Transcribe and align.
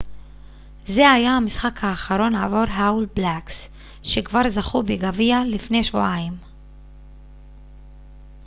זה 0.85 1.11
היה 1.11 1.31
המשחק 1.31 1.83
האחרון 1.83 2.35
עבור 2.35 2.63
האול 2.69 3.07
בלאקס 3.15 3.67
שכבר 4.03 4.49
זכו 4.49 4.83
בגביע 4.83 5.39
לפני 5.47 5.83
שבועיים 5.83 6.33